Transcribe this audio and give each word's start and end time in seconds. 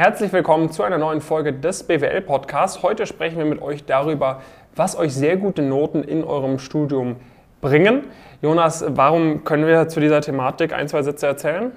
Herzlich 0.00 0.32
willkommen 0.32 0.72
zu 0.72 0.82
einer 0.82 0.96
neuen 0.96 1.20
Folge 1.20 1.52
des 1.52 1.82
BWL 1.82 2.22
Podcasts. 2.22 2.82
Heute 2.82 3.06
sprechen 3.06 3.36
wir 3.36 3.44
mit 3.44 3.60
euch 3.60 3.84
darüber, 3.84 4.40
was 4.74 4.96
euch 4.96 5.12
sehr 5.12 5.36
gute 5.36 5.60
Noten 5.60 6.02
in 6.02 6.24
eurem 6.24 6.58
Studium 6.58 7.16
bringen. 7.60 8.04
Jonas, 8.40 8.82
warum 8.88 9.44
können 9.44 9.66
wir 9.66 9.88
zu 9.88 10.00
dieser 10.00 10.22
Thematik 10.22 10.72
ein, 10.72 10.88
zwei 10.88 11.02
Sätze 11.02 11.26
erzählen? 11.26 11.72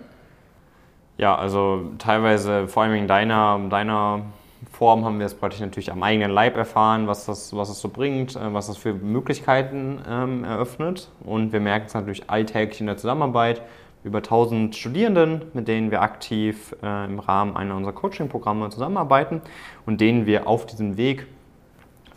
Ja, 1.17 1.35
also 1.35 1.91
teilweise, 1.97 2.69
vor 2.69 2.83
allem 2.83 2.93
in 2.93 3.09
deiner, 3.09 3.59
deiner 3.69 4.21
Form, 4.71 5.03
haben 5.03 5.19
wir 5.19 5.25
es 5.25 5.33
praktisch 5.33 5.59
natürlich 5.59 5.91
am 5.91 6.01
eigenen 6.01 6.31
Leib 6.31 6.55
erfahren, 6.55 7.07
was 7.07 7.25
das, 7.25 7.53
was 7.53 7.67
das 7.67 7.81
so 7.81 7.89
bringt, 7.89 8.37
äh, 8.37 8.53
was 8.53 8.67
das 8.67 8.77
für 8.77 8.93
Möglichkeiten 8.93 9.99
ähm, 10.09 10.45
eröffnet. 10.45 11.09
Und 11.25 11.51
wir 11.51 11.59
merken 11.59 11.87
es 11.87 11.93
natürlich 11.93 12.29
alltäglich 12.29 12.79
in 12.79 12.87
der 12.87 12.95
Zusammenarbeit 12.95 13.63
über 14.03 14.19
1000 14.19 14.75
Studierenden, 14.75 15.43
mit 15.53 15.67
denen 15.67 15.91
wir 15.91 16.01
aktiv 16.01 16.75
äh, 16.83 17.05
im 17.05 17.19
Rahmen 17.19 17.55
einer 17.55 17.75
unserer 17.75 17.93
Coaching-Programme 17.93 18.69
zusammenarbeiten 18.69 19.41
und 19.85 20.01
denen 20.01 20.25
wir 20.25 20.47
auf 20.47 20.65
diesem 20.65 20.97
Weg 20.97 21.27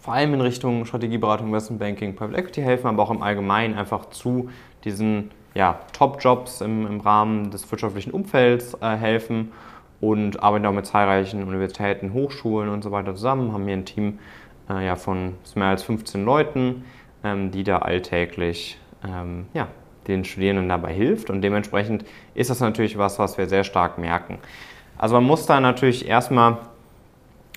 vor 0.07 0.15
allem 0.15 0.35
in 0.35 0.41
Richtung 0.41 0.85
Strategieberatung, 0.85 1.49
Investment 1.49 1.81
Banking, 1.81 2.15
Private 2.15 2.39
Equity 2.39 2.63
helfen, 2.63 2.87
aber 2.87 3.03
auch 3.03 3.11
im 3.11 3.23
Allgemeinen 3.23 3.75
einfach 3.75 4.11
zu 4.11 4.51
diesen 4.85 5.33
ja, 5.55 5.81
Top-Jobs 5.93 6.61
im, 6.61 6.87
im, 6.87 7.01
Rahmen 7.01 7.51
des 7.51 7.69
wirtschaftlichen 7.73 8.13
Umfelds 8.13 8.75
äh, 8.81 8.97
helfen 8.97 9.51
und 10.01 10.43
arbeiten 10.43 10.65
auch 10.67 10.73
mit 10.73 10.87
zahlreichen 10.87 11.43
Universitäten, 11.43 12.13
Hochschulen 12.13 12.69
und 12.69 12.85
so 12.85 12.93
weiter 12.93 13.17
zusammen, 13.17 13.53
haben 13.53 13.65
hier 13.65 13.73
ein 13.73 13.85
Team 13.85 14.21
äh, 14.71 14.87
ja, 14.87 14.95
von 14.95 15.35
mehr 15.57 15.69
als 15.69 15.83
15 15.83 16.25
Leuten, 16.25 16.85
ähm, 17.25 17.51
die 17.51 17.65
da 17.65 17.79
alltäglich 17.79 18.79
ähm, 19.05 19.47
ja, 19.55 19.67
den 20.09 20.25
Studierenden 20.25 20.69
dabei 20.69 20.93
hilft. 20.93 21.31
Und 21.31 21.43
dementsprechend 21.43 22.05
ist 22.35 22.51
das 22.51 22.61
natürlich 22.61 22.99
was, 22.99 23.19
was 23.19 23.39
wir 23.39 23.49
sehr 23.49 23.65
stark 23.65 23.99
merken. 23.99 24.39
Also 24.99 25.15
man 25.15 25.25
muss 25.25 25.47
da 25.47 25.61
natürlich 25.61 26.09
erstmal 26.09 26.59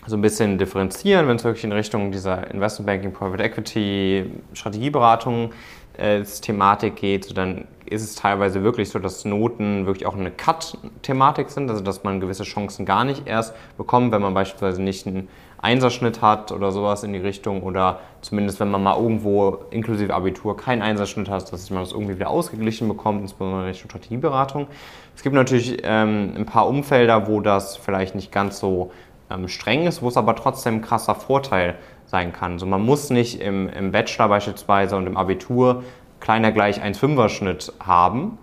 so 0.06 0.18
ein 0.18 0.22
bisschen 0.22 0.58
differenzieren, 0.58 1.28
wenn 1.28 1.36
es 1.36 1.44
wirklich 1.44 1.64
in 1.64 1.72
Richtung 1.72 2.12
dieser 2.12 2.50
Investment 2.52 2.88
Banking, 2.88 3.14
Private 3.14 3.44
Equity, 3.44 4.32
Strategieberatung 4.54 5.52
äh, 5.98 6.24
Thematik 6.24 6.96
geht, 6.96 7.26
so 7.26 7.34
dann 7.34 7.66
ist 7.86 8.04
es 8.04 8.16
teilweise 8.16 8.64
wirklich 8.64 8.90
so, 8.90 9.00
dass 9.00 9.26
Noten 9.26 9.86
wirklich 9.86 10.06
auch 10.06 10.16
eine 10.16 10.32
Cut-Thematik 10.32 11.50
sind, 11.50 11.70
also 11.70 11.84
dass 11.84 12.04
man 12.04 12.20
gewisse 12.20 12.44
Chancen 12.44 12.86
gar 12.86 13.04
nicht 13.04 13.28
erst 13.28 13.54
bekommt, 13.78 14.12
wenn 14.12 14.22
man 14.22 14.34
beispielsweise 14.34 14.82
nicht 14.82 15.08
einen 15.08 15.28
Einserschnitt 15.62 16.22
hat 16.22 16.52
oder 16.52 16.72
sowas 16.72 17.04
in 17.04 17.14
die 17.14 17.20
Richtung 17.20 17.64
oder 17.64 18.00
zumindest 18.22 18.60
wenn 18.60 18.72
man 18.72 18.82
mal 18.82 18.96
irgendwo 18.96 19.60
inklusive 19.72 20.14
Abitur 20.14 20.56
keinen 20.56 20.82
Einserschnitt 20.82 21.30
hat, 21.30 21.52
dass 21.52 21.70
man 21.70 21.82
das 21.82 21.92
irgendwie 21.92 22.16
wieder 22.16 22.30
ausgeglichen 22.30 22.88
bekommt, 22.88 23.22
insbesondere 23.22 23.62
in 23.62 23.68
Richtung 23.68 23.90
Strategieberatung. 23.90 24.68
Es 25.16 25.22
gibt 25.22 25.36
natürlich 25.36 25.80
ähm, 25.84 26.34
ein 26.38 26.46
paar 26.46 26.68
Umfelder, 26.68 27.28
wo 27.28 27.42
das 27.42 27.76
vielleicht 27.76 28.16
nicht 28.16 28.32
ganz 28.32 28.60
so 28.60 28.92
ähm, 29.30 29.48
streng 29.48 29.86
ist, 29.86 30.02
wo 30.02 30.08
es 30.08 30.18
aber 30.18 30.36
trotzdem 30.36 30.76
ein 30.76 30.82
krasser 30.82 31.16
Vorteil 31.16 31.76
sein 32.06 32.32
kann. 32.32 32.54
Also 32.54 32.66
man 32.66 32.82
muss 32.82 33.10
nicht 33.10 33.42
im, 33.42 33.68
im 33.70 33.92
Bachelor 33.92 34.30
beispielsweise 34.30 34.96
und 34.96 35.08
im 35.08 35.18
Abitur 35.18 35.84
kleiner 36.20 36.52
gleich 36.52 36.82
1,5er 36.82 37.30
Schnitt 37.30 37.74
haben, 37.86 38.38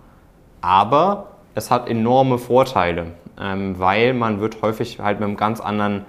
aber 0.61 1.27
es 1.55 1.71
hat 1.71 1.89
enorme 1.89 2.37
Vorteile, 2.37 3.13
ähm, 3.39 3.79
weil 3.79 4.13
man 4.13 4.39
wird 4.39 4.61
häufig 4.61 4.99
halt 4.99 5.19
mit 5.19 5.27
einem 5.27 5.37
ganz 5.37 5.59
anderen 5.59 6.05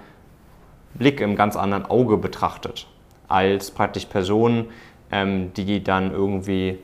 Blick, 0.94 1.20
im 1.20 1.36
ganz 1.36 1.56
anderen 1.56 1.86
Auge 1.86 2.16
betrachtet, 2.16 2.86
als 3.28 3.70
praktisch 3.70 4.06
Personen, 4.06 4.66
ähm, 5.12 5.52
die 5.54 5.82
dann 5.82 6.12
irgendwie 6.12 6.78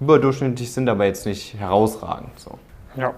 überdurchschnittlich 0.00 0.72
sind, 0.72 0.88
aber 0.88 1.06
jetzt 1.06 1.26
nicht 1.26 1.54
herausragend. 1.58 2.30
So. 2.36 2.58
Ja. 2.96 3.14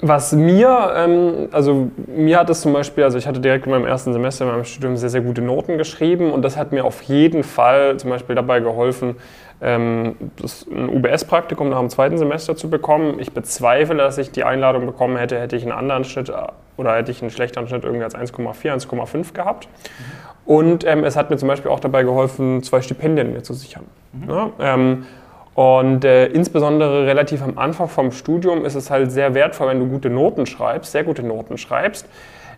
Was 0.00 0.32
mir, 0.32 0.92
ähm, 0.96 1.48
also 1.52 1.90
mir 2.06 2.38
hat 2.38 2.50
es 2.50 2.60
zum 2.60 2.72
Beispiel, 2.72 3.04
also 3.04 3.16
ich 3.16 3.26
hatte 3.26 3.40
direkt 3.40 3.66
in 3.66 3.72
meinem 3.72 3.86
ersten 3.86 4.12
Semester 4.12 4.44
in 4.44 4.50
meinem 4.50 4.64
Studium 4.64 4.96
sehr, 4.96 5.08
sehr 5.08 5.20
gute 5.20 5.40
Noten 5.40 5.78
geschrieben 5.78 6.32
und 6.32 6.42
das 6.42 6.56
hat 6.56 6.72
mir 6.72 6.84
auf 6.84 7.02
jeden 7.02 7.42
Fall 7.42 7.96
zum 7.96 8.10
Beispiel 8.10 8.34
dabei 8.34 8.60
geholfen, 8.60 9.16
ähm, 9.62 10.16
das, 10.36 10.66
ein 10.70 10.88
UBS-Praktikum 10.88 11.70
nach 11.70 11.78
dem 11.78 11.90
zweiten 11.90 12.18
Semester 12.18 12.56
zu 12.56 12.68
bekommen. 12.68 13.18
Ich 13.20 13.32
bezweifle, 13.32 13.96
dass 13.96 14.18
ich 14.18 14.30
die 14.30 14.44
Einladung 14.44 14.84
bekommen 14.84 15.16
hätte, 15.16 15.38
hätte 15.38 15.56
ich 15.56 15.62
einen 15.62 15.72
anderen 15.72 16.04
Schnitt 16.04 16.28
äh, 16.28 16.34
oder 16.76 16.94
hätte 16.96 17.10
ich 17.10 17.22
einen 17.22 17.30
schlechteren 17.30 17.68
Schnitt 17.68 17.84
irgendwie 17.84 18.04
als 18.04 18.14
1,4, 18.14 18.86
1,5 18.88 19.32
gehabt. 19.32 19.68
Mhm. 19.68 20.52
Und 20.52 20.86
ähm, 20.86 21.04
es 21.04 21.16
hat 21.16 21.30
mir 21.30 21.36
zum 21.36 21.48
Beispiel 21.48 21.70
auch 21.70 21.80
dabei 21.80 22.02
geholfen, 22.02 22.62
zwei 22.62 22.82
Stipendien 22.82 23.32
mir 23.32 23.42
zu 23.42 23.54
sichern. 23.54 23.84
Mhm. 24.12 24.30
Ja, 24.30 24.50
ähm, 24.60 25.06
und 25.54 26.04
äh, 26.04 26.26
insbesondere 26.26 27.06
relativ 27.06 27.42
am 27.42 27.58
Anfang 27.58 27.88
vom 27.88 28.10
Studium 28.10 28.64
ist 28.64 28.74
es 28.74 28.90
halt 28.90 29.12
sehr 29.12 29.34
wertvoll, 29.34 29.68
wenn 29.68 29.78
du 29.78 29.86
gute 29.86 30.10
Noten 30.10 30.46
schreibst, 30.46 30.92
sehr 30.92 31.04
gute 31.04 31.22
Noten 31.22 31.58
schreibst, 31.58 32.08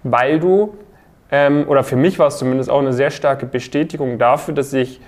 weil 0.03 0.41
du, 0.41 0.75
ähm, 1.31 1.67
oder 1.69 1.85
für 1.85 1.97
mich 1.97 2.19
war 2.19 2.29
es 2.29 2.39
zumindest 2.39 2.71
auch 2.71 2.81
eine 2.81 2.95
sehr 2.95 3.11
starke 3.11 3.45
Bestätigung 3.45 4.19
dafür, 4.19 4.55
dass 4.55 4.71
sich 4.71 5.01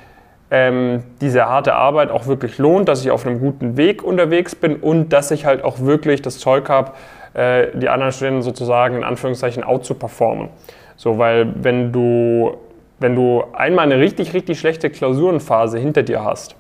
ähm, 0.51 1.03
diese 1.21 1.47
harte 1.47 1.75
Arbeit 1.75 2.11
auch 2.11 2.27
wirklich 2.27 2.59
lohnt, 2.59 2.89
dass 2.89 3.03
ich 3.03 3.11
auf 3.11 3.27
einem 3.27 3.41
guten 3.41 3.77
Weg 3.79 4.03
unterwegs 4.03 4.55
bin 4.55 4.77
und 4.77 5.13
dass 5.13 5.31
ich 5.31 5.47
halt 5.47 5.65
auch 5.65 5.81
wirklich 5.81 6.21
das 6.21 6.39
Zeug 6.39 6.69
habe, 6.69 6.93
äh, 7.38 7.69
die 7.75 7.88
anderen 7.88 8.12
Studenten 8.12 8.43
sozusagen 8.43 8.97
in 8.97 9.04
Anführungszeichen 9.04 9.62
out 9.62 9.84
zu 9.84 9.94
performen. 9.94 10.49
So, 10.97 11.19
weil 11.19 11.53
wenn 11.62 11.93
du, 11.93 12.56
wenn 12.99 13.15
du 13.15 13.44
einmal 13.53 13.84
eine 13.84 14.00
richtig, 14.00 14.34
richtig 14.34 14.59
schlechte 14.59 14.91
Klausurenphase 14.91 15.78
hinter 15.78 16.03
dir 16.03 16.25
hast, 16.25 16.56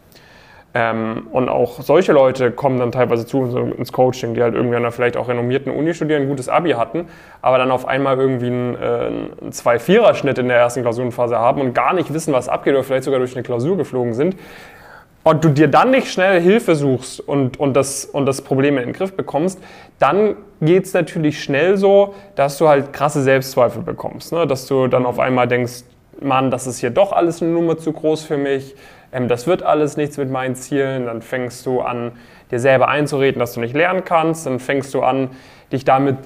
ähm, 0.74 1.28
und 1.32 1.48
auch 1.48 1.80
solche 1.80 2.12
Leute 2.12 2.52
kommen 2.52 2.78
dann 2.78 2.92
teilweise 2.92 3.26
zu 3.26 3.38
uns 3.40 3.54
ins 3.76 3.90
Coaching, 3.90 4.34
die 4.34 4.42
halt 4.42 4.54
irgendwie 4.54 4.76
an 4.76 4.82
einer 4.82 4.92
vielleicht 4.92 5.16
auch 5.16 5.26
renommierten 5.28 5.72
Uni 5.72 5.94
studieren, 5.94 6.22
ein 6.22 6.28
gutes 6.28 6.48
Abi 6.48 6.72
hatten, 6.72 7.06
aber 7.40 7.58
dann 7.58 7.70
auf 7.70 7.88
einmal 7.88 8.18
irgendwie 8.18 8.46
einen, 8.46 8.74
äh, 8.74 8.78
einen 8.78 9.50
2-4er-Schnitt 9.50 10.38
in 10.38 10.48
der 10.48 10.58
ersten 10.58 10.82
Klausurenphase 10.82 11.38
haben 11.38 11.62
und 11.62 11.74
gar 11.74 11.94
nicht 11.94 12.12
wissen, 12.12 12.34
was 12.34 12.48
abgeht 12.48 12.74
oder 12.74 12.84
vielleicht 12.84 13.04
sogar 13.04 13.18
durch 13.18 13.34
eine 13.34 13.42
Klausur 13.42 13.76
geflogen 13.78 14.12
sind. 14.12 14.36
Und 15.28 15.44
du 15.44 15.50
dir 15.50 15.68
dann 15.68 15.90
nicht 15.90 16.10
schnell 16.10 16.40
Hilfe 16.40 16.74
suchst 16.74 17.20
und, 17.20 17.60
und, 17.60 17.74
das, 17.74 18.06
und 18.06 18.24
das 18.24 18.40
Problem 18.40 18.78
in 18.78 18.84
den 18.84 18.92
Griff 18.94 19.14
bekommst, 19.14 19.60
dann 19.98 20.36
geht 20.62 20.86
es 20.86 20.94
natürlich 20.94 21.42
schnell 21.42 21.76
so, 21.76 22.14
dass 22.34 22.56
du 22.56 22.66
halt 22.66 22.94
krasse 22.94 23.22
Selbstzweifel 23.22 23.82
bekommst. 23.82 24.32
Ne? 24.32 24.46
Dass 24.46 24.66
du 24.66 24.86
dann 24.86 25.04
auf 25.04 25.18
einmal 25.18 25.46
denkst, 25.46 25.84
Mann, 26.22 26.50
das 26.50 26.66
ist 26.66 26.78
hier 26.78 26.88
doch 26.88 27.12
alles 27.12 27.42
eine 27.42 27.50
Nummer 27.50 27.76
zu 27.76 27.92
groß 27.92 28.24
für 28.24 28.38
mich 28.38 28.74
ähm, 29.12 29.28
das 29.28 29.46
wird 29.46 29.62
alles 29.62 29.96
nichts 29.96 30.16
mit 30.16 30.30
meinen 30.30 30.54
Zielen, 30.54 31.06
dann 31.06 31.22
fängst 31.22 31.64
du 31.66 31.80
an, 31.80 32.12
dir 32.50 32.60
selber 32.60 32.88
einzureden, 32.88 33.38
dass 33.38 33.54
du 33.54 33.60
nicht 33.60 33.74
lernen 33.74 34.04
kannst, 34.04 34.46
dann 34.46 34.60
fängst 34.60 34.94
du 34.94 35.02
an, 35.02 35.30
dich 35.72 35.84
damit 35.84 36.16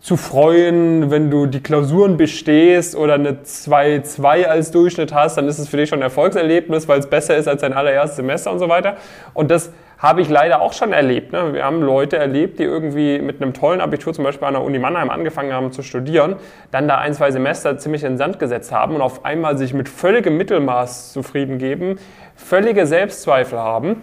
zu 0.00 0.16
freuen, 0.16 1.10
wenn 1.10 1.30
du 1.30 1.46
die 1.46 1.60
Klausuren 1.60 2.16
bestehst 2.16 2.94
oder 2.94 3.14
eine 3.14 3.32
2-2 3.42 4.44
als 4.44 4.70
Durchschnitt 4.70 5.12
hast, 5.12 5.36
dann 5.36 5.48
ist 5.48 5.58
es 5.58 5.68
für 5.68 5.76
dich 5.76 5.88
schon 5.88 5.98
ein 5.98 6.02
Erfolgserlebnis, 6.02 6.86
weil 6.86 7.00
es 7.00 7.10
besser 7.10 7.36
ist 7.36 7.48
als 7.48 7.62
dein 7.62 7.72
allererstes 7.72 8.16
Semester 8.16 8.52
und 8.52 8.60
so 8.60 8.68
weiter. 8.68 8.96
Und 9.34 9.50
das 9.50 9.72
habe 9.98 10.20
ich 10.20 10.28
leider 10.28 10.62
auch 10.62 10.72
schon 10.72 10.92
erlebt. 10.92 11.32
Ne? 11.32 11.52
Wir 11.52 11.64
haben 11.64 11.82
Leute 11.82 12.16
erlebt, 12.16 12.60
die 12.60 12.62
irgendwie 12.62 13.18
mit 13.18 13.42
einem 13.42 13.52
tollen 13.52 13.80
Abitur 13.80 14.14
zum 14.14 14.22
Beispiel 14.22 14.46
an 14.46 14.54
der 14.54 14.62
Uni 14.62 14.78
Mannheim 14.78 15.10
angefangen 15.10 15.52
haben 15.52 15.72
zu 15.72 15.82
studieren, 15.82 16.36
dann 16.70 16.86
da 16.86 16.98
ein, 16.98 17.12
zwei 17.14 17.32
Semester 17.32 17.76
ziemlich 17.78 18.04
in 18.04 18.12
den 18.12 18.18
Sand 18.18 18.38
gesetzt 18.38 18.70
haben 18.70 18.94
und 18.94 19.02
auf 19.02 19.24
einmal 19.24 19.58
sich 19.58 19.74
mit 19.74 19.88
völligem 19.88 20.36
Mittelmaß 20.36 21.12
zufrieden 21.12 21.58
geben, 21.58 21.98
völlige 22.36 22.86
Selbstzweifel 22.86 23.58
haben, 23.58 23.96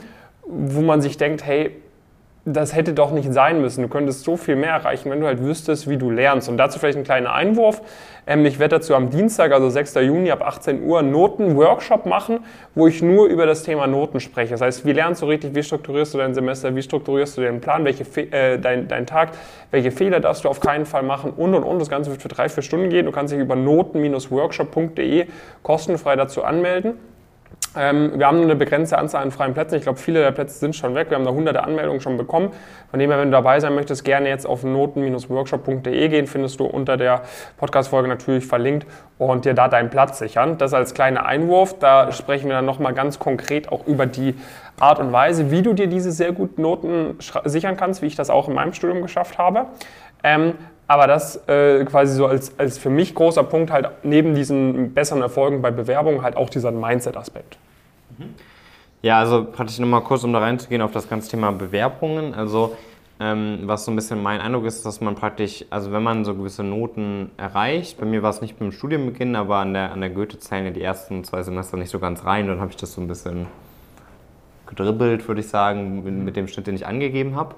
wo 0.45 0.81
man 0.81 1.01
sich 1.01 1.15
denkt, 1.15 1.45
hey, 1.45 1.71
das 2.47 2.75
hätte 2.75 2.93
doch 2.93 3.11
nicht 3.11 3.33
sein 3.33 3.59
müssen. 3.59 3.81
Du 3.81 3.87
könntest 3.87 4.23
so 4.23 4.37
viel 4.37 4.55
mehr 4.55 4.69
erreichen, 4.69 5.09
wenn 5.09 5.19
du 5.19 5.25
halt 5.25 5.41
wüsstest, 5.41 5.89
wie 5.89 5.97
du 5.97 6.11
lernst. 6.11 6.47
Und 6.47 6.57
dazu 6.57 6.77
vielleicht 6.77 6.97
ein 6.97 7.03
kleiner 7.03 7.33
Einwurf. 7.33 7.81
Ähm, 8.27 8.45
ich 8.45 8.59
werde 8.59 8.75
dazu 8.77 8.93
am 8.93 9.09
Dienstag, 9.09 9.51
also 9.51 9.67
6. 9.67 9.95
Juni 9.95 10.29
ab 10.29 10.43
18 10.43 10.83
Uhr, 10.83 11.01
Noten-Workshop 11.01 12.05
machen, 12.05 12.41
wo 12.75 12.85
ich 12.85 13.01
nur 13.01 13.25
über 13.27 13.47
das 13.47 13.63
Thema 13.63 13.87
Noten 13.87 14.19
spreche. 14.19 14.51
Das 14.51 14.61
heißt, 14.61 14.85
wie 14.85 14.91
lernst 14.91 15.23
du 15.23 15.25
richtig, 15.25 15.55
wie 15.55 15.63
strukturierst 15.63 16.13
du 16.13 16.19
dein 16.19 16.35
Semester, 16.35 16.75
wie 16.75 16.83
strukturierst 16.83 17.35
du 17.35 17.41
den 17.41 17.61
Plan, 17.61 17.83
welche 17.83 18.03
äh, 18.31 18.59
dein, 18.59 18.87
dein 18.87 19.07
Tag, 19.07 19.31
welche 19.71 19.89
Fehler 19.89 20.19
darfst 20.19 20.43
du 20.43 20.49
auf 20.49 20.59
keinen 20.59 20.85
Fall 20.85 21.01
machen 21.01 21.31
und 21.31 21.55
und 21.55 21.63
und. 21.63 21.79
Das 21.79 21.89
Ganze 21.89 22.11
wird 22.11 22.21
für 22.21 22.27
drei, 22.27 22.47
vier 22.47 22.61
Stunden 22.61 22.91
gehen. 22.91 23.07
Du 23.07 23.11
kannst 23.11 23.33
dich 23.33 23.39
über 23.39 23.55
noten-workshop.de 23.55 25.25
kostenfrei 25.63 26.15
dazu 26.15 26.43
anmelden. 26.43 26.93
Ähm, 27.77 28.13
wir 28.17 28.27
haben 28.27 28.37
nur 28.37 28.45
eine 28.45 28.55
begrenzte 28.55 28.97
Anzahl 28.97 29.21
an 29.23 29.31
freien 29.31 29.53
Plätzen. 29.53 29.75
Ich 29.75 29.83
glaube, 29.83 29.99
viele 29.99 30.21
der 30.21 30.31
Plätze 30.31 30.57
sind 30.57 30.75
schon 30.75 30.95
weg. 30.95 31.09
Wir 31.09 31.17
haben 31.17 31.25
da 31.25 31.31
hunderte 31.31 31.63
Anmeldungen 31.63 31.99
schon 31.99 32.17
bekommen. 32.17 32.51
Von 32.89 32.99
dem 32.99 33.09
her, 33.09 33.19
wenn 33.19 33.27
du 33.27 33.31
dabei 33.33 33.59
sein 33.59 33.75
möchtest, 33.75 34.05
gerne 34.05 34.29
jetzt 34.29 34.45
auf 34.45 34.63
noten-workshop.de 34.63 36.07
gehen. 36.07 36.27
Findest 36.27 36.59
du 36.59 36.65
unter 36.65 36.95
der 36.95 37.23
Podcast-Folge 37.57 38.07
natürlich 38.07 38.45
verlinkt 38.45 38.87
und 39.17 39.45
dir 39.45 39.53
da 39.53 39.67
deinen 39.67 39.89
Platz 39.89 40.19
sichern. 40.19 40.57
Das 40.57 40.73
als 40.73 40.93
kleiner 40.93 41.25
Einwurf. 41.25 41.77
Da 41.79 42.11
sprechen 42.11 42.47
wir 42.47 42.55
dann 42.55 42.65
nochmal 42.65 42.93
ganz 42.93 43.19
konkret 43.19 43.69
auch 43.71 43.85
über 43.87 44.05
die 44.05 44.35
Art 44.79 44.99
und 44.99 45.11
Weise, 45.11 45.51
wie 45.51 45.61
du 45.61 45.73
dir 45.73 45.87
diese 45.87 46.11
sehr 46.11 46.31
guten 46.31 46.61
Noten 46.61 47.17
sichern 47.45 47.77
kannst, 47.77 48.01
wie 48.01 48.07
ich 48.07 48.15
das 48.15 48.29
auch 48.29 48.47
in 48.47 48.53
meinem 48.53 48.73
Studium 48.73 49.01
geschafft 49.01 49.37
habe. 49.37 49.67
Ähm, 50.23 50.53
aber 50.87 51.07
das 51.07 51.47
äh, 51.47 51.83
quasi 51.85 52.15
so 52.15 52.27
als, 52.27 52.57
als 52.59 52.77
für 52.77 52.89
mich 52.89 53.15
großer 53.15 53.43
Punkt 53.43 53.71
halt 53.71 53.89
neben 54.03 54.35
diesen 54.35 54.93
besseren 54.93 55.21
Erfolgen 55.21 55.61
bei 55.61 55.71
Bewerbungen 55.71 56.21
halt 56.21 56.37
auch 56.37 56.49
dieser 56.49 56.71
Mindset-Aspekt. 56.71 57.57
Ja, 59.01 59.19
also 59.19 59.45
praktisch 59.45 59.79
nochmal 59.79 60.01
kurz, 60.01 60.23
um 60.23 60.33
da 60.33 60.39
reinzugehen 60.39 60.81
auf 60.81 60.91
das 60.91 61.09
ganze 61.09 61.29
Thema 61.29 61.51
Bewerbungen. 61.51 62.33
Also 62.33 62.75
ähm, 63.19 63.59
was 63.63 63.85
so 63.85 63.91
ein 63.91 63.95
bisschen 63.95 64.21
mein 64.21 64.41
Eindruck 64.41 64.65
ist, 64.65 64.85
dass 64.85 64.99
man 64.99 65.15
praktisch, 65.15 65.65
also 65.69 65.91
wenn 65.91 66.03
man 66.03 66.25
so 66.25 66.35
gewisse 66.35 66.63
Noten 66.63 67.31
erreicht, 67.37 67.99
bei 67.99 68.05
mir 68.05 68.23
war 68.23 68.29
es 68.29 68.41
nicht 68.41 68.59
beim 68.59 68.71
Studienbeginn, 68.71 69.35
aber 69.35 69.57
an 69.57 69.73
der, 69.73 69.91
an 69.91 70.01
der 70.01 70.09
Goethe 70.09 70.39
zählen 70.39 70.65
ja 70.65 70.71
die 70.71 70.81
ersten 70.81 71.23
zwei 71.23 71.41
Semester 71.43 71.77
nicht 71.77 71.89
so 71.89 71.99
ganz 71.99 72.25
rein, 72.25 72.47
dann 72.47 72.59
habe 72.59 72.71
ich 72.71 72.77
das 72.77 72.93
so 72.93 73.01
ein 73.01 73.07
bisschen 73.07 73.47
gedribbelt, 74.67 75.27
würde 75.27 75.41
ich 75.41 75.47
sagen, 75.47 76.25
mit, 76.25 76.35
dem 76.35 76.47
Schnitt, 76.47 76.67
den 76.67 76.75
ich 76.75 76.85
angegeben 76.85 77.35
habe. 77.35 77.55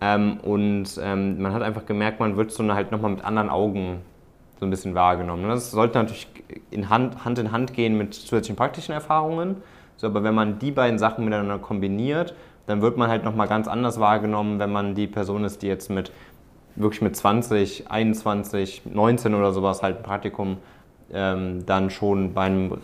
Ähm, 0.00 0.38
und 0.40 1.00
ähm, 1.02 1.40
man 1.40 1.52
hat 1.52 1.62
einfach 1.62 1.86
gemerkt, 1.86 2.20
man 2.20 2.36
wird 2.36 2.50
so 2.50 2.64
halt 2.72 2.92
nochmal 2.92 3.12
mit 3.12 3.24
anderen 3.24 3.50
Augen 3.50 4.00
so 4.58 4.66
ein 4.66 4.70
bisschen 4.70 4.94
wahrgenommen. 4.94 5.48
Das 5.48 5.70
sollte 5.70 5.98
natürlich 5.98 6.28
in 6.70 6.90
Hand, 6.90 7.24
Hand 7.24 7.38
in 7.38 7.52
Hand 7.52 7.72
gehen 7.72 7.96
mit 7.96 8.14
zusätzlichen 8.14 8.56
praktischen 8.56 8.92
Erfahrungen. 8.92 9.56
So, 9.96 10.06
aber 10.06 10.24
wenn 10.24 10.34
man 10.34 10.58
die 10.58 10.70
beiden 10.70 10.98
Sachen 10.98 11.24
miteinander 11.24 11.58
kombiniert, 11.58 12.34
dann 12.66 12.82
wird 12.82 12.96
man 12.96 13.10
halt 13.10 13.24
nochmal 13.24 13.48
ganz 13.48 13.68
anders 13.68 14.00
wahrgenommen, 14.00 14.58
wenn 14.58 14.72
man 14.72 14.94
die 14.94 15.06
Person 15.06 15.44
ist, 15.44 15.62
die 15.62 15.66
jetzt 15.66 15.90
mit 15.90 16.12
wirklich 16.76 17.02
mit 17.02 17.16
20, 17.16 17.90
21, 17.90 18.82
19 18.86 19.34
oder 19.34 19.52
sowas 19.52 19.82
halt 19.82 19.98
ein 19.98 20.02
Praktikum 20.02 20.56
ähm, 21.12 21.64
dann 21.66 21.90
schon 21.90 22.34
bei 22.34 22.42
einem 22.42 22.76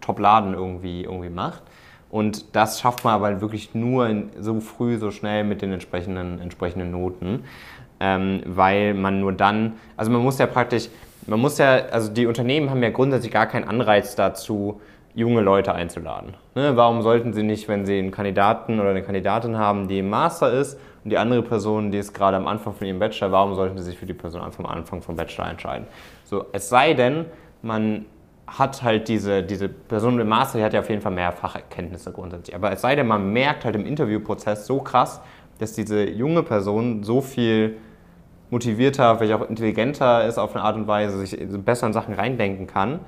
Top-Laden 0.00 0.54
irgendwie, 0.54 1.04
irgendwie 1.04 1.30
macht. 1.30 1.62
Und 2.10 2.56
das 2.56 2.80
schafft 2.80 3.04
man 3.04 3.14
aber 3.14 3.40
wirklich 3.40 3.74
nur 3.74 4.10
so 4.38 4.60
früh, 4.60 4.98
so 4.98 5.10
schnell 5.10 5.44
mit 5.44 5.62
den 5.62 5.72
entsprechenden, 5.72 6.40
entsprechenden 6.40 6.90
Noten, 6.90 7.44
ähm, 8.00 8.42
weil 8.46 8.94
man 8.94 9.20
nur 9.20 9.32
dann, 9.32 9.74
also 9.96 10.10
man 10.10 10.22
muss 10.22 10.38
ja 10.38 10.46
praktisch, 10.46 10.88
man 11.26 11.38
muss 11.38 11.58
ja, 11.58 11.84
also 11.90 12.12
die 12.12 12.26
Unternehmen 12.26 12.70
haben 12.70 12.82
ja 12.82 12.90
grundsätzlich 12.90 13.32
gar 13.32 13.46
keinen 13.46 13.68
Anreiz 13.68 14.16
dazu, 14.16 14.80
junge 15.14 15.40
Leute 15.40 15.74
einzuladen. 15.74 16.34
Ne? 16.54 16.76
Warum 16.76 17.02
sollten 17.02 17.32
sie 17.32 17.42
nicht, 17.42 17.68
wenn 17.68 17.84
sie 17.84 17.98
einen 17.98 18.10
Kandidaten 18.10 18.80
oder 18.80 18.90
eine 18.90 19.02
Kandidatin 19.02 19.56
haben, 19.56 19.88
die 19.88 19.98
im 19.98 20.08
Master 20.08 20.52
ist 20.52 20.78
und 21.04 21.10
die 21.10 21.18
andere 21.18 21.42
Person, 21.42 21.90
die 21.90 21.98
ist 21.98 22.12
gerade 22.12 22.36
am 22.36 22.46
Anfang 22.46 22.74
von 22.74 22.86
ihrem 22.86 22.98
Bachelor, 22.98 23.32
warum 23.32 23.54
sollten 23.54 23.78
sie 23.78 23.84
sich 23.84 23.98
für 23.98 24.06
die 24.06 24.14
Person 24.14 24.40
am 24.40 24.66
Anfang 24.66 25.02
vom 25.02 25.16
Bachelor 25.16 25.48
entscheiden? 25.48 25.86
So, 26.24 26.46
es 26.52 26.68
sei 26.68 26.94
denn, 26.94 27.26
man 27.62 28.06
hat 28.58 28.82
halt 28.82 29.08
diese, 29.08 29.42
diese 29.42 29.68
Person 29.68 30.18
im 30.18 30.28
Master, 30.28 30.58
die 30.58 30.64
hat 30.64 30.72
ja 30.72 30.80
auf 30.80 30.88
jeden 30.88 31.00
Fall 31.00 31.12
mehr 31.12 31.32
Fachkenntnisse 31.32 32.12
grundsätzlich. 32.12 32.54
Aber 32.54 32.72
es 32.72 32.80
sei 32.80 32.96
denn, 32.96 33.06
man 33.06 33.32
merkt 33.32 33.64
halt 33.64 33.76
im 33.76 33.86
Interviewprozess 33.86 34.66
so 34.66 34.80
krass, 34.80 35.20
dass 35.58 35.72
diese 35.72 36.08
junge 36.08 36.42
Person 36.42 37.04
so 37.04 37.20
viel 37.20 37.76
motivierter, 38.50 39.16
vielleicht 39.16 39.34
auch 39.34 39.48
intelligenter 39.48 40.26
ist 40.26 40.38
auf 40.38 40.54
eine 40.54 40.64
Art 40.64 40.76
und 40.76 40.88
Weise, 40.88 41.18
sich 41.24 41.38
besser 41.64 41.86
in 41.86 41.92
Sachen 41.92 42.14
reindenken 42.14 42.66
kann, 42.66 43.00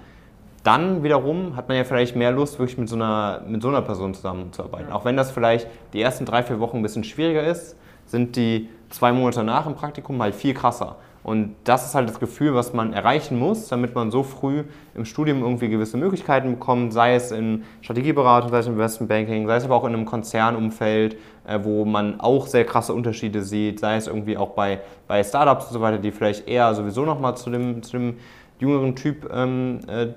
dann 0.62 1.03
wiederum 1.03 1.56
hat 1.56 1.67
man 1.67 1.77
ja 1.77 1.85
vielleicht 1.85 2.15
mehr 2.15 2.31
Lust, 2.31 2.59
wirklich 2.59 2.79
mit 2.79 2.89
so 2.89 2.94
einer, 2.94 3.43
mit 3.47 3.62
so 3.62 3.69
einer 3.69 3.83
Person 3.83 4.15
zusammenzuarbeiten. 4.15 4.91
Ja. 4.91 4.94
Auch 4.94 5.05
wenn 5.05 5.17
das 5.17 5.33
vielleicht 5.33 5.67
die 5.93 6.00
ersten 6.00 6.25
drei, 6.25 6.44
vier 6.44 6.61
Wochen 6.61 6.77
ein 6.77 6.83
bisschen 6.83 7.03
schwieriger 7.03 7.44
ist, 7.44 7.77
sind 8.06 8.37
die 8.37 8.69
zwei 8.91 9.12
Monate 9.12 9.43
nach 9.43 9.67
im 9.67 9.75
Praktikum 9.75 10.23
halt 10.23 10.37
viel 10.37 10.55
krasser. 10.55 10.97
Und 11.24 11.54
das 11.64 11.86
ist 11.86 11.94
halt 11.94 12.08
das 12.08 12.19
Gefühl, 12.19 12.54
was 12.54 12.72
man 12.72 12.92
erreichen 12.92 13.38
muss, 13.38 13.69
damit 13.69 13.94
man 13.94 14.10
so 14.10 14.24
früh 14.24 14.64
im 14.94 15.04
Studium 15.04 15.42
irgendwie 15.42 15.69
gewisse 15.69 15.96
Möglichkeiten 15.96 16.50
bekommt, 16.50 16.92
sei 16.92 17.14
es 17.14 17.30
in 17.30 17.62
Strategieberatung, 17.80 18.50
sei 18.50 18.58
es 18.58 18.66
im 18.66 18.72
Investmentbanking, 18.72 19.46
sei 19.46 19.56
es 19.56 19.64
aber 19.64 19.76
auch 19.76 19.84
in 19.84 19.94
einem 19.94 20.04
Konzernumfeld, 20.04 21.16
äh, 21.46 21.60
wo 21.62 21.84
man 21.84 22.20
auch 22.20 22.48
sehr 22.48 22.64
krasse 22.64 22.92
Unterschiede 22.92 23.42
sieht, 23.42 23.78
sei 23.78 23.96
es 23.96 24.08
irgendwie 24.08 24.36
auch 24.36 24.50
bei, 24.50 24.80
bei 25.06 25.22
Startups 25.22 25.66
und 25.66 25.74
so 25.74 25.80
weiter, 25.80 25.98
die 25.98 26.10
vielleicht 26.10 26.48
eher 26.48 26.74
sowieso 26.74 27.04
nochmal 27.04 27.36
zu 27.36 27.50
dem, 27.50 27.82
zu 27.84 27.92
dem 27.92 28.16
jüngeren 28.58 28.96
Typ 28.96 29.30
ähm, 29.32 29.80
äh, 29.86 30.08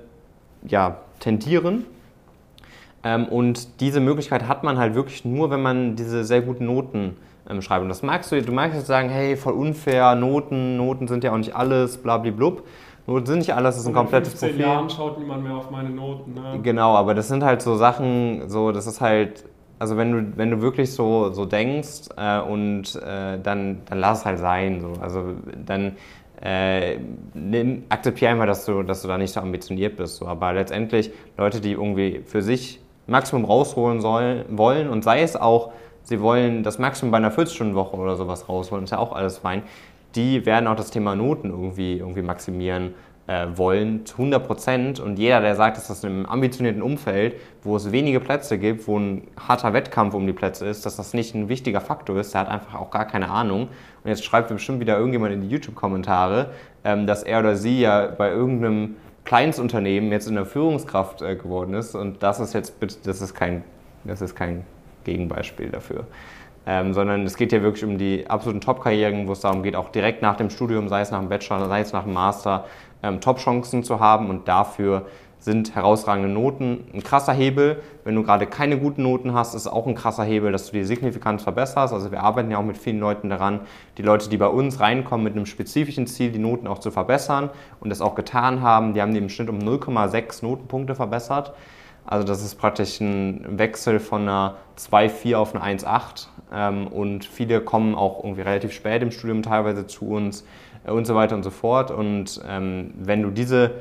ja, 0.66 0.98
tendieren. 1.20 1.84
Ähm, 3.06 3.26
und 3.26 3.80
diese 3.80 4.00
Möglichkeit 4.00 4.48
hat 4.48 4.64
man 4.64 4.78
halt 4.78 4.96
wirklich 4.96 5.24
nur, 5.24 5.48
wenn 5.50 5.62
man 5.62 5.94
diese 5.94 6.24
sehr 6.24 6.42
guten 6.42 6.66
Noten 6.66 7.16
ähm, 7.48 7.62
schreibe. 7.62 7.82
Und 7.84 7.88
das 7.88 8.02
magst 8.02 8.32
du, 8.32 8.42
du 8.42 8.52
magst 8.52 8.76
jetzt 8.76 8.88
sagen, 8.88 9.08
hey, 9.08 9.36
voll 9.36 9.52
unfair, 9.52 10.16
Noten, 10.16 10.76
Noten 10.76 11.06
sind 11.06 11.22
ja 11.22 11.30
auch 11.30 11.36
nicht 11.36 11.54
alles, 11.54 11.98
blablablub. 11.98 12.66
Noten 13.06 13.26
sind 13.26 13.38
nicht 13.38 13.54
alles, 13.54 13.76
das 13.76 13.82
ist 13.82 13.86
ein 13.86 13.94
komplettes 13.94 14.32
Profil. 14.32 14.48
In 14.48 14.54
15 14.56 14.72
Jahren 14.72 14.90
schaut 14.90 15.18
niemand 15.20 15.44
mehr 15.44 15.54
auf 15.54 15.70
meine 15.70 15.90
Noten. 15.90 16.34
Ne? 16.34 16.58
Genau, 16.64 16.96
aber 16.96 17.14
das 17.14 17.28
sind 17.28 17.44
halt 17.44 17.62
so 17.62 17.76
Sachen, 17.76 18.48
so, 18.48 18.72
das 18.72 18.88
ist 18.88 19.00
halt, 19.00 19.44
also 19.78 19.96
wenn 19.96 20.10
du, 20.10 20.36
wenn 20.36 20.50
du 20.50 20.60
wirklich 20.60 20.92
so, 20.92 21.30
so 21.30 21.44
denkst 21.44 22.08
äh, 22.16 22.40
und 22.40 22.96
äh, 22.96 23.38
dann, 23.40 23.82
dann 23.88 24.00
lass 24.00 24.20
es 24.20 24.24
halt 24.24 24.38
sein. 24.40 24.80
So. 24.80 25.00
Also 25.00 25.34
dann 25.64 25.92
äh, 26.42 26.98
nimm, 27.34 27.84
akzeptiere 27.88 28.32
einfach, 28.32 28.46
dass 28.46 28.64
du, 28.64 28.82
dass 28.82 29.02
du 29.02 29.06
da 29.06 29.16
nicht 29.16 29.32
so 29.32 29.38
ambitioniert 29.38 29.96
bist. 29.96 30.16
So. 30.16 30.26
Aber 30.26 30.52
letztendlich 30.52 31.12
Leute, 31.38 31.60
die 31.60 31.72
irgendwie 31.72 32.22
für 32.24 32.42
sich 32.42 32.80
Maximum 33.06 33.44
rausholen 33.44 34.00
sollen, 34.00 34.44
wollen 34.48 34.88
und 34.88 35.04
sei 35.04 35.22
es 35.22 35.36
auch 35.36 35.72
sie 36.06 36.20
wollen 36.20 36.62
das 36.62 36.78
Maximum 36.78 37.10
bei 37.10 37.18
einer 37.18 37.32
40-Stunden-Woche 37.32 37.96
oder 37.96 38.16
sowas 38.16 38.48
rausholen, 38.48 38.84
ist 38.84 38.90
ja 38.90 38.98
auch 38.98 39.12
alles 39.12 39.38
fein. 39.38 39.62
Die 40.14 40.46
werden 40.46 40.66
auch 40.66 40.76
das 40.76 40.90
Thema 40.90 41.14
Noten 41.14 41.50
irgendwie, 41.50 41.98
irgendwie 41.98 42.22
maximieren 42.22 42.94
äh, 43.26 43.48
wollen, 43.54 44.06
zu 44.06 44.18
100 44.18 44.46
Prozent. 44.46 45.00
Und 45.00 45.18
jeder, 45.18 45.40
der 45.40 45.56
sagt, 45.56 45.76
dass 45.76 45.88
das 45.88 46.04
in 46.04 46.10
einem 46.10 46.26
ambitionierten 46.26 46.80
Umfeld, 46.80 47.34
wo 47.62 47.76
es 47.76 47.90
wenige 47.90 48.20
Plätze 48.20 48.56
gibt, 48.56 48.86
wo 48.86 48.98
ein 48.98 49.26
harter 49.36 49.72
Wettkampf 49.72 50.14
um 50.14 50.26
die 50.26 50.32
Plätze 50.32 50.66
ist, 50.66 50.86
dass 50.86 50.96
das 50.96 51.12
nicht 51.12 51.34
ein 51.34 51.48
wichtiger 51.48 51.80
Faktor 51.80 52.16
ist, 52.18 52.32
der 52.32 52.42
hat 52.42 52.48
einfach 52.48 52.76
auch 52.76 52.90
gar 52.90 53.04
keine 53.04 53.28
Ahnung. 53.28 53.62
Und 54.04 54.08
jetzt 54.08 54.24
schreibt 54.24 54.48
bestimmt 54.48 54.80
wieder 54.80 54.96
irgendjemand 54.96 55.34
in 55.34 55.42
die 55.42 55.48
YouTube-Kommentare, 55.48 56.50
ähm, 56.84 57.06
dass 57.06 57.24
er 57.24 57.40
oder 57.40 57.56
sie 57.56 57.80
ja 57.80 58.06
bei 58.06 58.30
irgendeinem 58.30 58.96
Kleinstunternehmen 59.26 60.10
jetzt 60.10 60.28
in 60.28 60.36
der 60.36 60.46
Führungskraft 60.46 61.20
äh, 61.20 61.36
geworden 61.36 61.74
ist. 61.74 61.94
Und 61.94 62.22
das 62.22 62.40
ist 62.40 62.54
jetzt, 62.54 62.74
das 63.04 63.20
ist 63.20 63.34
kein, 63.34 63.64
das 64.04 64.22
ist 64.22 64.34
kein 64.34 64.64
Gegenbeispiel 65.04 65.68
dafür. 65.68 66.06
Ähm, 66.68 66.94
sondern 66.94 67.24
es 67.24 67.36
geht 67.36 67.52
ja 67.52 67.62
wirklich 67.62 67.84
um 67.84 67.98
die 67.98 68.28
absoluten 68.28 68.60
Top-Karrieren, 68.60 69.28
wo 69.28 69.32
es 69.32 69.40
darum 69.40 69.62
geht, 69.62 69.76
auch 69.76 69.90
direkt 69.90 70.22
nach 70.22 70.36
dem 70.36 70.50
Studium, 70.50 70.88
sei 70.88 71.00
es 71.00 71.10
nach 71.10 71.20
dem 71.20 71.28
Bachelor, 71.28 71.68
sei 71.68 71.80
es 71.80 71.92
nach 71.92 72.04
dem 72.04 72.12
Master, 72.12 72.64
ähm, 73.02 73.20
Top-Chancen 73.20 73.84
zu 73.84 74.00
haben 74.00 74.30
und 74.30 74.48
dafür 74.48 75.06
sind 75.46 75.76
herausragende 75.76 76.28
Noten 76.28 76.88
ein 76.92 77.04
krasser 77.04 77.32
Hebel. 77.32 77.80
Wenn 78.02 78.16
du 78.16 78.24
gerade 78.24 78.48
keine 78.48 78.80
guten 78.80 79.04
Noten 79.04 79.32
hast, 79.32 79.54
ist 79.54 79.68
auch 79.68 79.86
ein 79.86 79.94
krasser 79.94 80.24
Hebel, 80.24 80.50
dass 80.50 80.66
du 80.66 80.72
die 80.72 80.82
signifikant 80.82 81.40
verbesserst. 81.40 81.94
Also 81.94 82.10
wir 82.10 82.24
arbeiten 82.24 82.50
ja 82.50 82.58
auch 82.58 82.64
mit 82.64 82.76
vielen 82.76 82.98
Leuten 82.98 83.30
daran, 83.30 83.60
die 83.96 84.02
Leute, 84.02 84.28
die 84.28 84.38
bei 84.38 84.48
uns 84.48 84.80
reinkommen 84.80 85.22
mit 85.22 85.34
einem 85.34 85.46
spezifischen 85.46 86.08
Ziel, 86.08 86.32
die 86.32 86.40
Noten 86.40 86.66
auch 86.66 86.80
zu 86.80 86.90
verbessern 86.90 87.50
und 87.78 87.90
das 87.90 88.00
auch 88.00 88.16
getan 88.16 88.60
haben, 88.60 88.92
die 88.92 89.00
haben 89.00 89.12
die 89.12 89.18
im 89.18 89.28
Schnitt 89.28 89.48
um 89.48 89.60
0,6 89.60 90.44
Notenpunkte 90.44 90.96
verbessert. 90.96 91.54
Also 92.04 92.26
das 92.26 92.42
ist 92.42 92.56
praktisch 92.56 93.00
ein 93.00 93.56
Wechsel 93.56 94.00
von 94.00 94.22
einer 94.22 94.56
2,4 94.76 95.36
auf 95.36 95.54
eine 95.54 95.78
1,8 95.78 96.26
ähm, 96.52 96.88
und 96.88 97.24
viele 97.24 97.60
kommen 97.60 97.94
auch 97.94 98.24
irgendwie 98.24 98.42
relativ 98.42 98.72
spät 98.72 99.00
im 99.00 99.12
Studium 99.12 99.42
teilweise 99.42 99.86
zu 99.86 100.08
uns 100.08 100.44
äh, 100.84 100.90
und 100.90 101.06
so 101.06 101.14
weiter 101.14 101.36
und 101.36 101.44
so 101.44 101.50
fort. 101.50 101.92
Und 101.92 102.42
ähm, 102.48 102.94
wenn 102.96 103.22
du 103.22 103.30
diese 103.30 103.74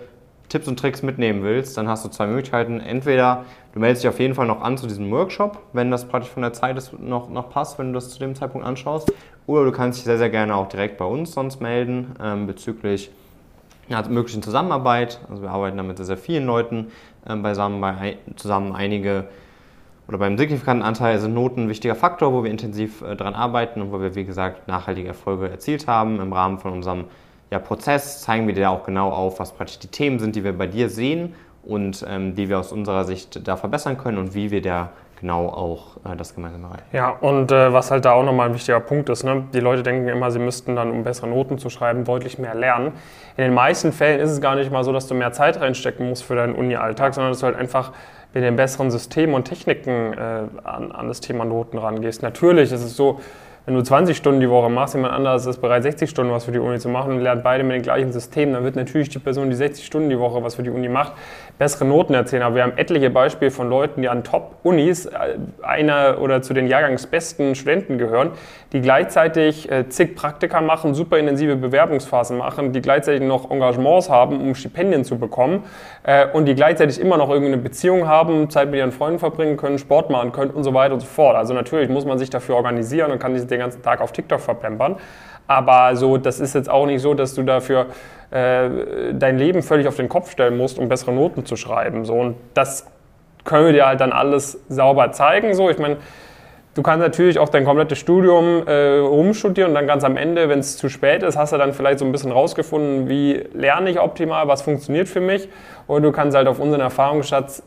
Tipps 0.50 0.68
und 0.68 0.80
Tricks 0.80 1.02
mitnehmen 1.02 1.44
willst, 1.44 1.78
dann 1.78 1.88
hast 1.88 2.06
du 2.06 2.10
zwei 2.10 2.28
Möglichkeiten. 2.28 2.80
Entweder 2.80 3.46
du 3.74 3.80
meldest 3.80 4.04
dich 4.04 4.10
auf 4.10 4.20
jeden 4.20 4.36
Fall 4.36 4.48
noch 4.48 4.62
an 4.62 4.78
zu 4.78 4.88
diesem 4.88 5.12
Workshop, 5.12 5.60
wenn 5.74 5.92
das 5.92 6.06
praktisch 6.06 6.32
von 6.32 6.44
der 6.44 6.54
Zeit 6.54 6.78
ist, 6.78 6.98
noch, 7.00 7.30
noch 7.30 7.50
passt, 7.50 7.80
wenn 7.80 7.88
du 7.88 7.94
das 7.94 8.10
zu 8.10 8.20
dem 8.20 8.36
Zeitpunkt 8.36 8.66
anschaust. 8.66 9.12
Oder 9.48 9.66
du 9.66 9.72
kannst 9.72 10.00
dich 10.00 10.06
sehr, 10.06 10.18
sehr 10.18 10.30
gerne 10.30 10.56
auch 10.56 10.68
direkt 10.68 10.98
bei 10.98 11.06
uns 11.06 11.34
sonst 11.34 11.62
melden 11.62 12.16
ähm, 12.22 12.48
bezüglich 12.48 13.12
einer 13.90 14.08
möglichen 14.10 14.42
Zusammenarbeit. 14.42 15.20
Also 15.30 15.44
wir 15.44 15.52
arbeiten 15.52 15.78
da 15.78 15.84
mit 15.84 15.98
sehr, 15.98 16.06
sehr 16.06 16.18
vielen 16.18 16.46
Leuten 16.46 16.88
äh, 17.28 17.36
beisammen, 17.36 17.82
bei, 17.82 18.18
zusammen 18.36 18.76
einige 18.76 19.26
oder 20.08 20.20
beim 20.20 20.38
signifikanten 20.38 20.86
Anteil 20.86 21.18
sind 21.20 21.34
Noten 21.34 21.64
ein 21.64 21.70
wichtiger 21.70 21.96
Faktor, 21.96 22.32
wo 22.32 22.44
wir 22.44 22.52
intensiv 22.52 23.02
äh, 23.02 23.16
daran 23.16 23.34
arbeiten 23.34 23.82
und 23.82 23.92
wo 23.92 24.00
wir, 24.00 24.16
wie 24.16 24.26
gesagt, 24.26 24.68
nachhaltige 24.68 25.08
Erfolge 25.08 25.50
erzielt 25.50 25.88
haben. 25.88 26.20
Im 26.20 26.32
Rahmen 26.32 26.60
von 26.60 26.74
unserem 26.74 27.06
ja, 27.52 27.60
Prozess 27.60 28.22
zeigen 28.22 28.48
wir 28.48 28.54
dir 28.54 28.70
auch 28.70 28.84
genau 28.86 29.12
auf, 29.12 29.40
was 29.40 29.52
praktisch 29.52 29.80
die 29.80 29.88
Themen 29.88 30.20
sind, 30.20 30.36
die 30.36 30.44
wir 30.44 30.58
bei 30.58 30.68
dir 30.68 30.90
sehen 30.90 31.36
und 31.64 32.06
ähm, 32.08 32.36
die 32.36 32.50
wir 32.50 32.60
aus 32.60 32.72
unserer 32.72 33.06
Sicht 33.06 33.48
da 33.48 33.56
verbessern 33.58 33.98
können 33.98 34.18
und 34.18 34.34
wie 34.34 34.52
wir 34.52 34.62
da 34.62 34.92
genau 35.20 35.48
auch 35.48 35.98
äh, 36.06 36.16
das 36.16 36.36
gemeinsam 36.36 36.64
erreichen. 36.66 36.84
Ja, 36.92 37.10
und 37.10 37.52
äh, 37.52 37.72
was 37.74 37.92
halt 37.92 38.06
da 38.06 38.14
auch 38.14 38.24
nochmal 38.24 38.50
ein 38.50 38.54
wichtiger 38.54 38.80
Punkt 38.80 39.10
ist, 39.10 39.24
ne? 39.24 39.46
die 39.54 39.60
Leute 39.60 39.84
denken 39.84 40.08
immer, 40.08 40.32
sie 40.32 40.40
müssten 40.40 40.76
dann, 40.76 40.92
um 40.92 41.04
bessere 41.04 41.28
Noten 41.28 41.58
zu 41.58 41.70
schreiben, 41.70 42.04
deutlich 42.04 42.38
mehr 42.38 42.56
lernen. 42.56 42.92
In 43.38 43.44
den 43.44 43.54
meisten 43.54 43.92
Fällen 43.92 44.20
ist 44.20 44.32
es 44.32 44.42
gar 44.42 44.56
nicht 44.56 44.72
mal 44.72 44.84
so, 44.84 44.92
dass 44.92 45.08
du 45.08 45.16
mehr 45.16 45.32
Zeit 45.32 45.60
reinstecken 45.60 46.10
musst 46.10 46.24
für 46.24 46.36
deinen 46.36 46.56
Uni-Alltag, 46.56 47.14
sondern 47.14 47.32
dass 47.32 47.40
du 47.40 47.46
halt 47.46 47.56
einfach 47.56 47.94
mit 48.34 48.44
den 48.44 48.56
besseren 48.58 48.92
Systemen 48.92 49.34
und 49.34 49.46
Techniken 49.46 50.14
äh, 50.14 50.42
an, 50.64 50.92
an 50.92 51.08
das 51.08 51.22
Thema 51.22 51.46
Noten 51.46 51.78
rangehst. 51.78 52.22
Natürlich 52.22 52.72
ist 52.72 52.84
es 52.84 52.96
so, 52.96 53.22
wenn 53.66 53.74
du 53.74 53.82
20 53.82 54.16
Stunden 54.16 54.42
die 54.42 54.50
Woche 54.50 54.70
machst, 54.70 54.94
jemand 54.94 55.14
anderes 55.14 55.48
ist 55.48 55.60
bereit, 55.60 55.82
60 55.82 56.08
Stunden 56.08 56.32
was 56.32 56.46
für 56.46 56.52
die 56.52 56.60
Uni 56.60 56.78
zu 56.78 56.88
machen 56.88 57.14
und 57.14 57.22
lernt 57.22 57.44
beide 57.44 57.64
mit 57.64 57.76
den 57.76 57.82
gleichen 57.82 58.12
Systemen, 58.12 58.54
dann 58.54 58.64
wird 58.64 58.76
natürlich 58.76 59.10
die 59.10 59.18
Person, 59.18 59.50
die 59.50 59.56
60 59.56 59.84
Stunden 59.84 60.10
die 60.10 60.20
Woche 60.20 60.44
was 60.44 60.54
für 60.54 60.62
die 60.62 60.70
Uni 60.70 60.88
macht, 60.88 61.14
bessere 61.58 61.86
Noten 61.86 62.14
erzählen. 62.14 62.44
Aber 62.44 62.56
wir 62.56 62.64
haben 62.64 62.78
etliche 62.78 63.10
Beispiele 63.10 63.50
von 63.50 63.68
Leuten, 63.68 64.04
die 64.04 64.10
an 64.10 64.24
Top-Unis, 64.24 65.08
äh, 65.08 65.38
einer 65.64 66.22
oder 66.22 66.44
zu 66.44 66.54
den 66.54 66.68
jahrgangsbesten 66.68 67.56
Studenten 67.56 67.98
gehören, 67.98 68.32
die 68.72 68.82
gleichzeitig 68.82 69.72
äh, 69.72 69.90
zig 69.90 70.16
Praktika 70.16 70.62
machen, 70.62 70.94
super 70.94 71.18
intensive 71.18 71.56
Bewerbungsphasen 71.56 72.38
machen, 72.38 72.72
die 72.72 72.82
gleichzeitig 72.82 73.28
noch 73.28 73.50
Engagements 73.50 74.12
haben, 74.12 74.42
um 74.42 74.54
Stipendien 74.54 75.04
zu 75.04 75.18
bekommen 75.18 75.64
äh, 76.04 76.28
und 76.28 76.46
die 76.46 76.54
gleichzeitig 76.54 77.02
immer 77.02 77.18
noch 77.18 77.30
irgendeine 77.30 77.58
Beziehung 77.58 78.08
haben, 78.08 78.50
Zeit 78.52 78.70
mit 78.70 78.78
ihren 78.78 78.92
Freunden 78.92 79.18
verbringen 79.18 79.58
können, 79.58 79.80
Sport 79.80 80.12
machen 80.12 80.32
können 80.34 80.52
und 80.52 80.64
so 80.64 80.76
weiter 80.76 80.94
und 80.94 81.00
so 81.00 81.08
fort. 81.08 81.36
Also 81.36 81.56
natürlich 81.56 81.90
muss 81.90 82.06
man 82.06 82.20
sich 82.20 82.30
dafür 82.30 82.58
organisieren 82.58 83.12
und 83.12 83.18
kann 83.18 83.36
sich 83.36 83.55
den 83.56 83.62
ganzen 83.62 83.82
Tag 83.82 84.02
auf 84.02 84.12
TikTok 84.12 84.40
verplempern. 84.40 84.98
Aber 85.48 85.96
so, 85.96 86.18
das 86.18 86.40
ist 86.40 86.56
jetzt 86.56 86.70
auch 86.70 86.86
nicht 86.86 87.02
so, 87.02 87.14
dass 87.14 87.36
du 87.36 87.44
dafür 87.44 87.88
äh, 88.32 89.14
dein 89.14 89.38
Leben 89.38 89.62
völlig 89.62 89.88
auf 89.88 89.96
den 89.96 90.10
Kopf 90.10 90.32
stellen 90.32 90.58
musst, 90.58 90.80
um 90.80 90.90
bessere 90.90 91.14
Noten 91.14 91.46
zu 91.46 91.56
schreiben. 91.56 92.06
So, 92.06 92.14
und 92.16 92.36
das 92.54 92.88
können 93.44 93.68
wir 93.68 93.74
dir 93.74 93.86
halt 93.86 94.02
dann 94.02 94.12
alles 94.12 94.60
sauber 94.70 95.12
zeigen. 95.12 95.54
So, 95.54 95.70
ich 95.70 95.78
meine, 95.78 95.98
Du 96.76 96.82
kannst 96.82 97.00
natürlich 97.00 97.40
auch 97.40 97.48
dein 97.48 97.64
komplettes 97.64 98.00
Studium 98.00 98.68
äh, 98.68 99.00
umstudieren 99.00 99.70
und 99.70 99.76
dann 99.76 99.88
ganz 99.88 100.04
am 100.04 100.18
Ende, 100.18 100.50
wenn 100.50 100.60
es 100.60 100.76
zu 100.76 100.90
spät 100.90 101.24
ist, 101.24 101.38
hast 101.38 101.54
du 101.54 101.58
dann 101.58 101.72
vielleicht 101.72 102.00
so 102.00 102.06
ein 102.06 102.12
bisschen 102.12 102.34
rausgefunden, 102.34 103.08
wie 103.08 103.46
lerne 103.54 103.90
ich 103.90 103.98
optimal, 103.98 104.50
was 104.50 104.62
funktioniert 104.62 105.08
für 105.08 105.22
mich. 105.22 105.48
Und 105.88 106.04
du 106.04 106.12
kannst 106.12 106.36
halt 106.36 106.50
auf 106.50 106.60
unseren 106.60 106.82
Erfahrungsschatz 106.82 107.64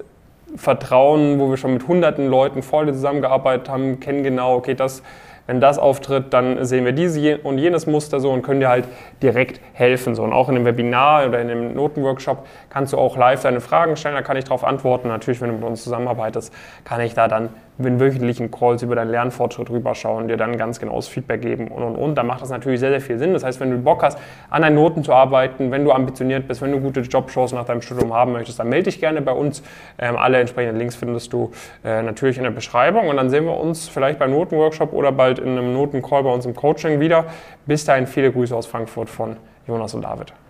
vertrauen, 0.56 1.40
wo 1.40 1.48
wir 1.48 1.56
schon 1.56 1.72
mit 1.72 1.88
hunderten 1.88 2.28
Leuten 2.28 2.62
vor 2.62 2.84
dir 2.84 2.92
zusammengearbeitet 2.92 3.70
haben, 3.70 3.98
kennen 3.98 4.22
genau, 4.22 4.56
okay, 4.56 4.74
das 4.74 5.02
wenn 5.48 5.60
das 5.62 5.78
auftritt, 5.78 6.34
dann 6.34 6.62
sehen 6.66 6.84
wir 6.84 6.92
diese 6.92 7.38
und 7.38 7.56
jenes 7.56 7.86
Muster 7.86 8.20
so 8.20 8.30
und 8.30 8.42
können 8.42 8.60
dir 8.60 8.68
halt 8.68 8.84
direkt 9.22 9.62
helfen. 9.72 10.14
So. 10.14 10.22
Und 10.22 10.34
auch 10.34 10.50
in 10.50 10.56
einem 10.56 10.66
Webinar 10.66 11.26
oder 11.26 11.40
in 11.40 11.50
einem 11.50 11.74
Notenworkshop 11.74 12.46
kannst 12.68 12.92
du 12.92 12.98
auch 12.98 13.16
live 13.16 13.42
deine 13.42 13.62
Fragen 13.62 13.96
stellen, 13.96 14.14
da 14.14 14.20
kann 14.20 14.36
ich 14.36 14.44
darauf 14.44 14.62
antworten. 14.62 15.08
Natürlich, 15.08 15.40
wenn 15.40 15.48
du 15.48 15.54
mit 15.54 15.64
uns 15.64 15.82
zusammenarbeitest, 15.82 16.52
kann 16.84 17.00
ich 17.00 17.14
da 17.14 17.28
dann 17.28 17.48
in 17.86 18.00
wöchentlichen 18.00 18.50
Calls 18.50 18.82
über 18.82 18.96
deinen 18.96 19.10
Lernfortschritt 19.10 19.70
rüberschauen, 19.70 20.28
dir 20.28 20.36
dann 20.36 20.56
ganz 20.56 20.80
genaues 20.80 21.06
Feedback 21.06 21.42
geben 21.42 21.68
und 21.68 21.82
und 21.82 21.96
und. 21.96 22.14
Da 22.16 22.22
macht 22.22 22.42
das 22.42 22.50
natürlich 22.50 22.80
sehr, 22.80 22.90
sehr 22.90 23.00
viel 23.00 23.18
Sinn. 23.18 23.32
Das 23.32 23.44
heißt, 23.44 23.60
wenn 23.60 23.70
du 23.70 23.78
Bock 23.78 24.02
hast, 24.02 24.18
an 24.50 24.62
deinen 24.62 24.74
Noten 24.74 25.04
zu 25.04 25.12
arbeiten, 25.12 25.70
wenn 25.70 25.84
du 25.84 25.92
ambitioniert 25.92 26.48
bist, 26.48 26.60
wenn 26.60 26.72
du 26.72 26.80
gute 26.80 27.00
Jobchancen 27.00 27.56
nach 27.56 27.66
deinem 27.66 27.82
Studium 27.82 28.12
haben 28.12 28.32
möchtest, 28.32 28.58
dann 28.58 28.68
melde 28.68 28.84
dich 28.84 29.00
gerne 29.00 29.22
bei 29.22 29.32
uns. 29.32 29.62
Ähm, 29.98 30.16
alle 30.16 30.38
entsprechenden 30.38 30.78
Links 30.78 30.96
findest 30.96 31.32
du 31.32 31.52
äh, 31.84 32.02
natürlich 32.02 32.36
in 32.38 32.44
der 32.44 32.50
Beschreibung 32.50 33.08
und 33.08 33.16
dann 33.16 33.30
sehen 33.30 33.44
wir 33.44 33.58
uns 33.58 33.88
vielleicht 33.88 34.18
beim 34.18 34.32
Notenworkshop 34.32 34.92
oder 34.92 35.12
bald 35.12 35.38
in 35.38 35.48
einem 35.48 35.72
Notencall 35.72 36.24
bei 36.24 36.30
uns 36.30 36.46
im 36.46 36.54
Coaching 36.54 37.00
wieder. 37.00 37.26
Bis 37.66 37.84
dahin 37.84 38.06
viele 38.06 38.32
Grüße 38.32 38.54
aus 38.54 38.66
Frankfurt 38.66 39.08
von 39.08 39.36
Jonas 39.66 39.94
und 39.94 40.02
David. 40.02 40.32